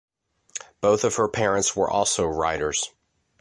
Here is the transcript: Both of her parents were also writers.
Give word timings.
Both 0.81 1.03
of 1.03 1.17
her 1.17 1.27
parents 1.27 1.75
were 1.75 1.87
also 1.87 2.25
writers. 2.25 2.89